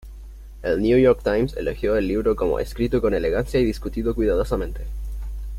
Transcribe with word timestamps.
El 0.63 0.81
"New 0.81 0.97
York 0.97 1.21
Times" 1.23 1.55
elogió 1.57 1.95
el 1.95 2.07
libro 2.07 2.35
como 2.35 2.59
""escrito 2.59 3.01
con 3.01 3.13
elegancia 3.13 3.59
y 3.59 3.65
discutido 3.65 4.15
cuidadosamente"". 4.15 4.81